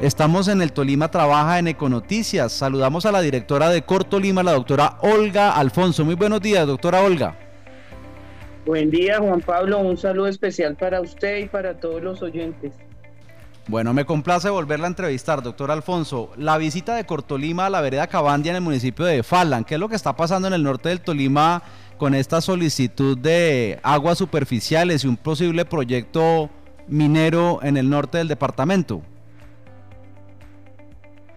[0.00, 2.52] Estamos en el Tolima Trabaja en Econoticias.
[2.52, 6.06] Saludamos a la directora de Cortolima, la doctora Olga Alfonso.
[6.06, 7.36] Muy buenos días, doctora Olga.
[8.64, 9.78] Buen día, Juan Pablo.
[9.78, 12.72] Un saludo especial para usted y para todos los oyentes.
[13.68, 16.30] Bueno, me complace volverla a entrevistar, doctor Alfonso.
[16.38, 19.80] La visita de Cortolima a la vereda Cabandia en el municipio de Falan, ¿qué es
[19.80, 21.62] lo que está pasando en el norte del Tolima
[21.98, 26.48] con esta solicitud de aguas superficiales y un posible proyecto
[26.88, 29.02] minero en el norte del departamento?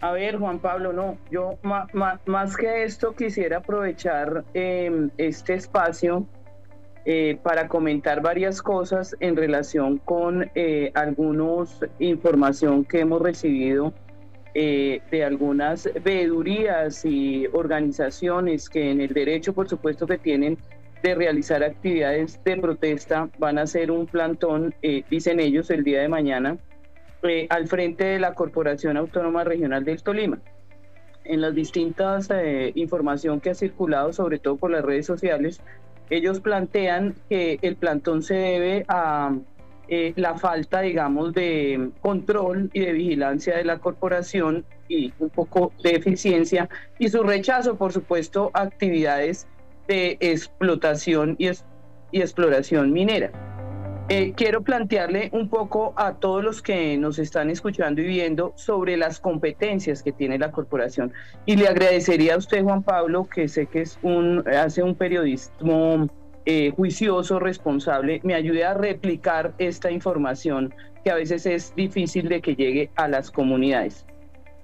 [0.00, 6.26] A ver, Juan Pablo, no, yo más que esto quisiera aprovechar em, este espacio
[7.04, 13.92] eh, para comentar varias cosas en relación con eh, algunos información que hemos recibido
[14.54, 20.56] eh, de algunas veedurías y organizaciones que en el derecho, por supuesto, que tienen
[21.02, 24.74] de realizar actividades de protesta, van a hacer un plantón,
[25.08, 26.58] dicen ellos, el día de mañana
[27.48, 30.38] al frente de la Corporación Autónoma Regional del Tolima.
[31.24, 35.60] En las distintas eh, información que ha circulado, sobre todo por las redes sociales,
[36.08, 39.34] ellos plantean que el plantón se debe a
[39.88, 45.72] eh, la falta, digamos, de control y de vigilancia de la corporación y un poco
[45.82, 49.46] de eficiencia y su rechazo, por supuesto, a actividades
[49.88, 51.48] de explotación y
[52.12, 53.49] exploración minera.
[54.12, 58.96] Eh, quiero plantearle un poco a todos los que nos están escuchando y viendo sobre
[58.96, 61.12] las competencias que tiene la corporación.
[61.46, 66.08] Y le agradecería a usted, Juan Pablo, que sé que es un, hace un periodismo
[66.44, 70.74] eh, juicioso, responsable, me ayude a replicar esta información
[71.04, 74.04] que a veces es difícil de que llegue a las comunidades.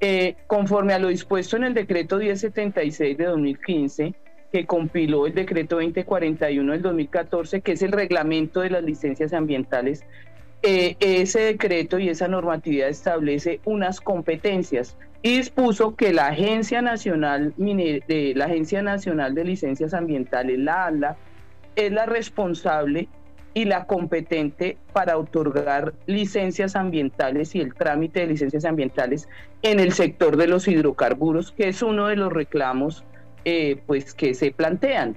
[0.00, 4.14] Eh, conforme a lo dispuesto en el decreto 1076 de 2015,
[4.52, 10.04] que compiló el decreto 2041 del 2014, que es el reglamento de las licencias ambientales.
[10.62, 17.54] Eh, ese decreto y esa normatividad establece unas competencias y dispuso que la Agencia Nacional
[17.56, 21.16] de la Agencia Nacional de Licencias Ambientales, la ANLA,
[21.76, 23.08] es la responsable
[23.52, 29.28] y la competente para otorgar licencias ambientales y el trámite de licencias ambientales
[29.62, 33.04] en el sector de los hidrocarburos, que es uno de los reclamos
[33.44, 35.16] eh, pues que se plantean.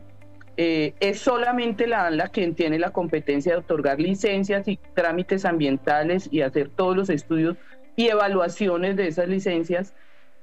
[0.56, 6.30] Eh, es solamente la ANLA quien tiene la competencia de otorgar licencias y trámites ambientales
[6.32, 7.58] y hacer todos los estudios
[7.96, 9.94] y evaluaciones de esas licencias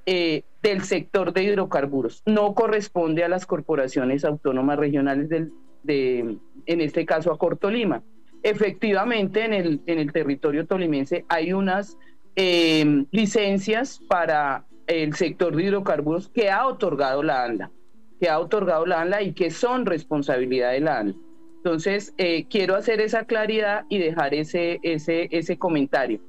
[0.07, 2.23] eh, del sector de hidrocarburos.
[2.27, 5.53] No corresponde a las corporaciones autónomas regionales del,
[5.85, 6.37] de,
[6.67, 8.03] en este caso a Cortolima.
[8.43, 11.97] Efectivamente, en el, en el territorio tolimense hay unas
[13.11, 17.71] licencias para el sector de hidrocarburos que ha otorgado la ANLA,
[18.21, 21.15] que ha otorgado la ANLA y que son responsabilidad de la ANLA.
[21.57, 26.21] Entonces, eh, quiero hacer esa claridad y dejar ese, ese, ese comentario.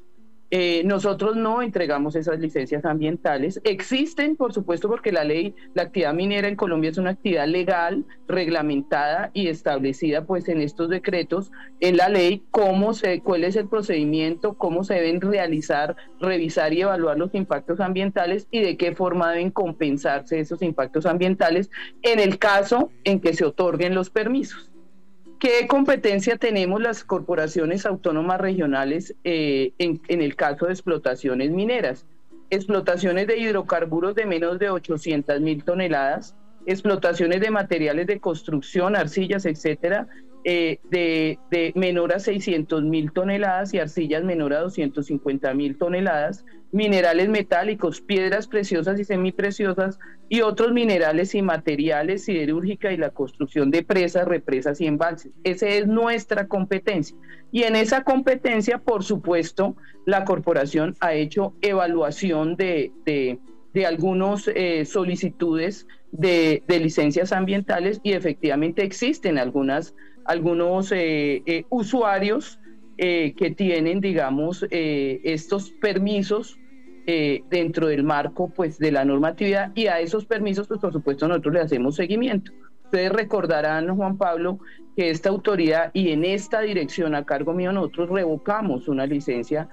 [0.53, 3.61] Eh, nosotros no entregamos esas licencias ambientales.
[3.63, 8.05] Existen, por supuesto, porque la ley, la actividad minera en Colombia es una actividad legal,
[8.27, 13.69] reglamentada y establecida pues en estos decretos, en la ley, cómo se, cuál es el
[13.69, 19.31] procedimiento, cómo se deben realizar, revisar y evaluar los impactos ambientales y de qué forma
[19.31, 21.69] deben compensarse esos impactos ambientales
[22.01, 24.70] en el caso en que se otorguen los permisos.
[25.41, 32.05] ¿Qué competencia tenemos las corporaciones autónomas regionales eh, en, el caso de explotaciones mineras?
[32.51, 36.35] Explotaciones de hidrocarburos de menos de 800 mil toneladas,
[36.67, 40.07] explotaciones de materiales de construcción, arcillas, etcétera,
[40.43, 46.45] eh, de, de, menor a 600 mil toneladas y arcillas menor a 250 mil toneladas,
[46.71, 49.99] minerales metálicos, piedras preciosas y semipreciosas
[50.29, 55.31] y otros minerales y materiales, siderúrgica y la construcción de presas, represas y embalses.
[55.43, 57.17] Esa es nuestra competencia.
[57.51, 64.85] Y en esa competencia, por supuesto, la corporación ha hecho evaluación de, de, algunas eh,
[64.85, 69.93] solicitudes de, de licencias ambientales y efectivamente existen algunas
[70.25, 72.59] algunos eh, eh, usuarios
[72.97, 76.57] eh, que tienen, digamos, estos permisos
[77.05, 81.53] dentro del marco pues, de la normatividad y a esos permisos, pues por supuesto, nosotros
[81.53, 82.51] le hacemos seguimiento.
[82.85, 84.59] Ustedes recordarán, Juan Pablo,
[84.95, 89.69] que esta autoridad y en esta dirección a cargo mío nosotros revocamos una licencia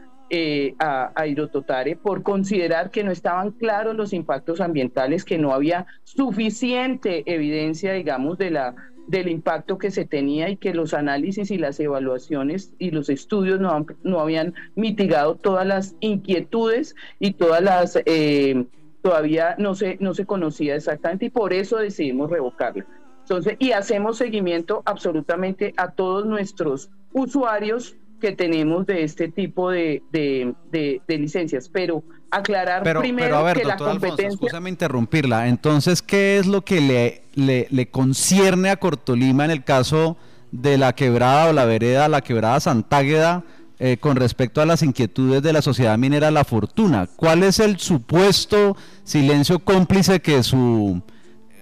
[0.79, 5.87] a, a Hidrototare por considerar que no estaban claros los impactos ambientales, que no había
[6.05, 8.75] suficiente evidencia, digamos, de la
[9.09, 13.59] del impacto que se tenía y que los análisis y las evaluaciones y los estudios
[13.59, 17.99] no, no habían mitigado todas las inquietudes y todas las...
[18.07, 18.67] Eh,
[19.01, 22.85] todavía no se, no se conocía exactamente y por eso decidimos revocarla.
[23.23, 30.03] Entonces, y hacemos seguimiento absolutamente a todos nuestros usuarios que tenemos de este tipo de,
[30.11, 31.69] de, de, licencias.
[31.69, 34.39] Pero aclarar primero que la competencia...
[34.43, 35.49] Alfonso, interrumpirla.
[35.49, 40.17] Entonces, ¿qué es lo que le, le, le, concierne a Cortolima en el caso
[40.51, 43.45] de la quebrada o la vereda, la quebrada Santágueda,
[43.79, 47.09] eh, con respecto a las inquietudes de la sociedad minera La Fortuna?
[47.17, 51.03] ¿Cuál es el supuesto silencio cómplice que su...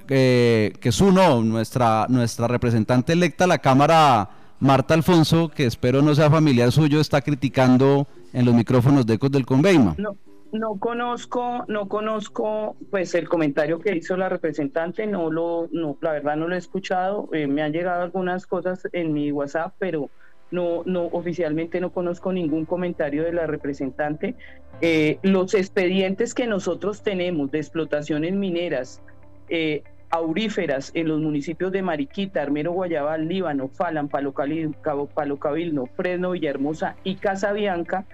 [0.09, 4.31] Eh, que su no, nuestra, nuestra representante electa la Cámara,
[4.61, 9.33] Marta Alfonso, que espero no sea familiar suyo, está criticando en los micrófonos de Ecos
[9.33, 9.97] del Conveima.
[9.99, 10.17] No,
[10.59, 16.13] no conozco, no conozco pues el comentario que hizo la representante, no lo, no, la
[16.13, 20.11] verdad no lo he escuchado, eh, me han llegado algunas cosas en mi WhatsApp, pero
[20.51, 24.35] no, no, oficialmente no conozco ningún comentario de la representante.
[24.81, 29.03] Eh, los expedientes que nosotros tenemos de explotaciones mineras,
[29.49, 36.97] eh, auríferas en los municipios de Mariquita, Armero, Guayabal, Líbano, Falan, Palo, Cabildo, Fresno, Villahermosa
[37.03, 38.07] y Casabianca,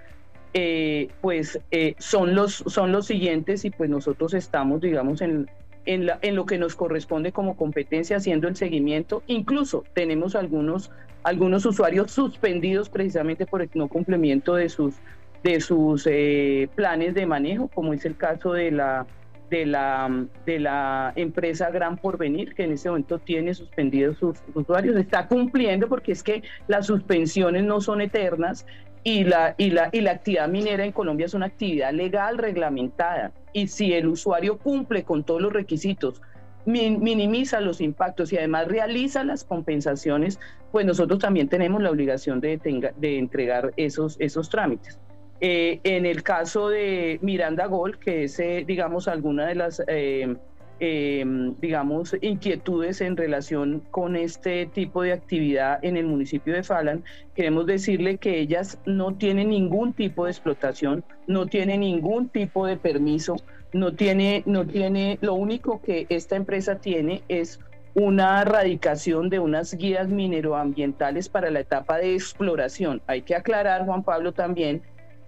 [0.53, 5.49] eh, pues eh, son, los, son los siguientes y pues nosotros estamos, digamos, en,
[5.85, 9.23] en, la, lo que nos corresponde como competencia haciendo el seguimiento.
[9.27, 10.91] Incluso tenemos algunos,
[11.23, 14.95] algunos usuarios suspendidos precisamente por el no cumplimiento de sus,
[15.43, 19.07] de sus eh, planes de manejo, como es el caso de la,
[19.49, 24.95] de la, de la empresa Gran Porvenir, que en este momento tiene suspendidos sus usuarios.
[24.97, 28.65] Está cumpliendo porque es que las suspensiones no son eternas
[29.03, 33.31] y la, y, la, y la actividad minera en Colombia es una actividad legal reglamentada.
[33.51, 36.21] Y si el usuario cumple con todos los requisitos,
[36.65, 40.39] minimiza los impactos y además realiza las compensaciones,
[40.71, 42.57] pues nosotros también tenemos la obligación de,
[42.95, 44.97] de entregar esos, esos trámites.
[45.41, 50.37] Eh, en el caso de Miranda Gol, que es, eh, digamos, alguna de las eh,
[50.85, 57.05] Em, digamos, inquietudes en relación con este tipo de actividad en el municipio de Falan,
[57.35, 62.75] queremos decirle que ellas no tienen ningún tipo de explotación, no tienen ningún tipo de
[62.75, 63.37] permiso,
[63.71, 67.61] no tiene, no tiene, lo único que esta empresa tiene es
[67.93, 73.01] una radicación de unas guías mineroambientales para la etapa de exploración.
[73.07, 74.81] Hay que aclarar, Juan Pablo, también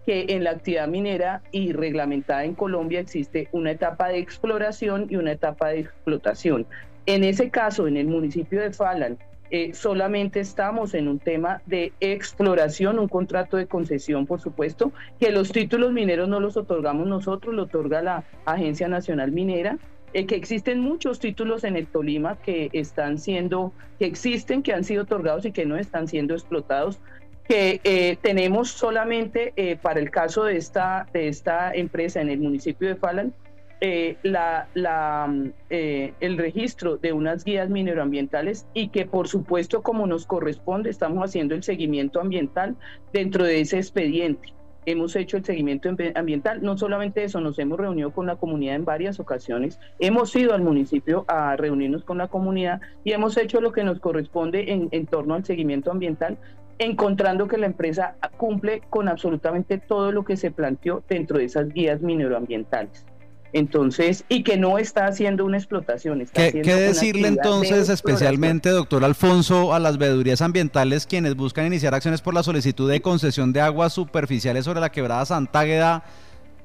[0.05, 5.15] que en la actividad minera y reglamentada en Colombia existe una etapa de exploración y
[5.15, 6.65] una etapa de explotación.
[7.05, 9.17] En ese caso, en el municipio de Falan,
[9.51, 15.31] eh, solamente estamos en un tema de exploración, un contrato de concesión, por supuesto, que
[15.31, 19.77] los títulos mineros no los otorgamos nosotros, lo otorga la Agencia Nacional Minera,
[20.13, 24.83] eh, que existen muchos títulos en el Tolima que están siendo, que existen, que han
[24.83, 26.99] sido otorgados y que no están siendo explotados
[27.47, 32.39] que eh, tenemos solamente eh, para el caso de esta, de esta empresa en el
[32.39, 33.33] municipio de Falan,
[33.81, 35.31] eh, la, la,
[35.69, 41.53] el registro de unas guías mineroambientales y que por supuesto como nos corresponde estamos haciendo
[41.53, 42.75] el seguimiento ambiental
[43.13, 44.53] dentro de ese expediente.
[44.87, 48.85] Hemos hecho el seguimiento ambiental, no solamente eso, nos hemos reunido con la comunidad en
[48.85, 53.71] varias ocasiones, hemos ido al municipio a reunirnos con la comunidad y hemos hecho lo
[53.71, 56.37] que nos corresponde en, en torno al seguimiento ambiental,
[56.79, 61.69] encontrando que la empresa cumple con absolutamente todo lo que se planteó dentro de esas
[61.69, 63.05] guías mineroambientales.
[63.53, 66.25] Entonces, y que no está haciendo una explotación.
[66.33, 72.33] ¿Qué, decirle entonces especialmente, doctor Alfonso, a las veedurías ambientales quienes buscan iniciar acciones por
[72.33, 76.03] la solicitud de concesión de aguas superficiales sobre la quebrada Santágueda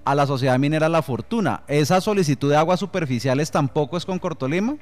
[0.04, 1.62] a la sociedad minera La Fortuna?
[1.68, 4.76] ¿Esa solicitud de aguas superficiales tampoco es con Cortolima?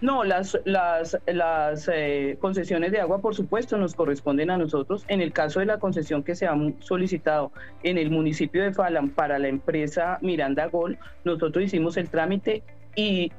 [0.00, 5.04] No, las, las, las eh, concesiones de agua, por supuesto, nos corresponden a nosotros.
[5.08, 7.50] En el caso de la concesión que se ha solicitado
[7.82, 12.62] en el municipio de Falan para la empresa Miranda Gol, nosotros hicimos el trámite
[12.94, 13.32] y,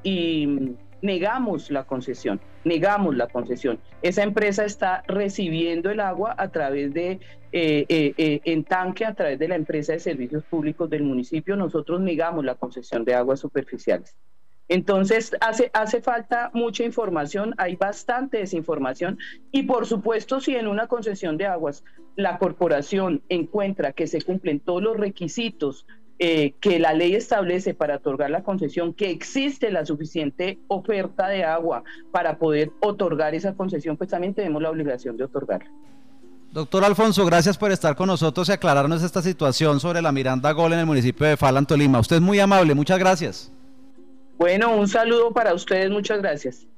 [1.01, 3.79] negamos la concesión, negamos la concesión.
[4.01, 7.21] Esa empresa está recibiendo el agua a través de,
[7.53, 11.55] eh, eh, en tanque, a través de la empresa de servicios públicos del municipio.
[11.55, 14.17] Nosotros negamos la concesión de aguas superficiales.
[14.69, 19.17] Entonces, hace, hace falta mucha información, hay bastante desinformación
[19.51, 21.83] y por supuesto, si en una concesión de aguas
[22.15, 25.87] la corporación encuentra que se cumplen todos los requisitos
[26.19, 31.45] eh, que la ley establece para otorgar la concesión, que existe la suficiente oferta de
[31.45, 35.71] agua para poder otorgar esa concesión, pues también tenemos la obligación de otorgarla.
[36.51, 40.73] Doctor Alfonso, gracias por estar con nosotros y aclararnos esta situación sobre la Miranda Gol
[40.73, 41.99] en el municipio de Falan, Tolima.
[41.99, 43.51] Usted es muy amable, muchas gracias.
[44.39, 46.68] Bueno, un saludo para ustedes, muchas gracias.